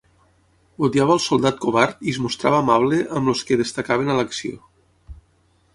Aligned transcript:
Odiava 0.87 1.13
el 1.15 1.21
soldat 1.25 1.59
covard 1.65 2.01
i 2.09 2.15
es 2.15 2.19
mostrava 2.23 2.63
amable 2.65 3.01
amb 3.19 3.31
els 3.35 3.45
que 3.51 3.61
destacaven 3.63 4.13
a 4.15 4.19
l'acció. 4.21 4.57